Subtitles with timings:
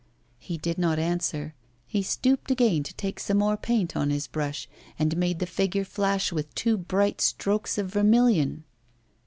[0.39, 1.53] He did not answer;
[1.85, 5.85] he stooped again to take some more paint on his brush, and made the figure
[5.85, 8.63] flash with two bright strokes of vermilion.